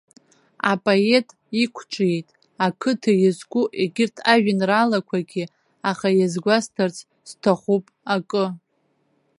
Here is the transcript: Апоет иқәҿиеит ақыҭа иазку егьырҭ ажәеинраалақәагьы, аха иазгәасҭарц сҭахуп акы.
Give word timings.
Апоет 0.71 1.27
иқәҿиеит 1.63 2.27
ақыҭа 2.65 3.11
иазку 3.17 3.63
егьырҭ 3.81 4.17
ажәеинраалақәагьы, 4.31 5.43
аха 5.89 6.07
иазгәасҭарц 6.17 6.97
сҭахуп 7.29 7.85
акы. 8.15 8.45